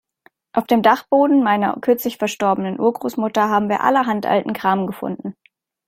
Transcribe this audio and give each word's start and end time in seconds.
Auf 0.53 0.65
dem 0.65 0.81
Dachboden 0.81 1.43
meiner 1.43 1.79
kürzlich 1.79 2.17
verstorbenen 2.17 2.79
Urgroßmutter 2.79 3.49
haben 3.49 3.69
wir 3.69 3.81
allerhand 3.83 4.25
alten 4.25 4.53
Kram 4.53 4.87
gefunden. 4.87 5.35